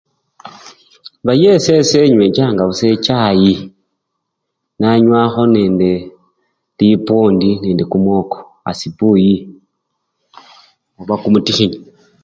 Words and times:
Baye 1.25 1.47
esese 1.57 1.97
enywechanga 2.07 2.61
busa 2.69 2.85
echayi 2.95 3.53
nanywakho 4.79 5.43
nende 5.55 5.91
libwondi 6.77 7.49
nende 7.61 7.83
kimwoko 7.91 8.37
asibuyi 8.69 9.33
oba 10.99 11.15
kimutikhinyi 11.21 11.77